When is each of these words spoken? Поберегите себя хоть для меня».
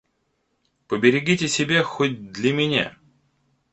Поберегите 0.87 1.47
себя 1.47 1.83
хоть 1.83 2.31
для 2.31 2.53
меня». 2.55 2.97